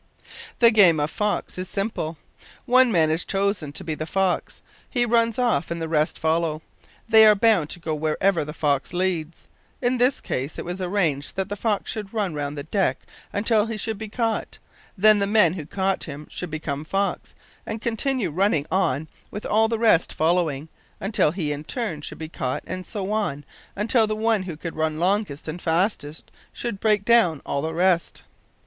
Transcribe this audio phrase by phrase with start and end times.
[0.57, 2.17] The game of fox is simple.
[2.65, 4.63] One man is chosen to be the fox.
[4.89, 6.63] He runs off and the rest follow.
[7.07, 9.47] They are bound to go wherever the fox leads.
[9.79, 12.97] In this case it was arranged that the fox should run round the deck
[13.31, 14.57] until he should be caught;
[14.97, 19.67] then the man who caught him should become fox, and continue running on with all
[19.67, 20.67] the rest following,
[20.99, 23.45] until he, in turn, should be caught, and so on
[23.75, 28.23] until the one who could run longest and fastest should break down all the rest.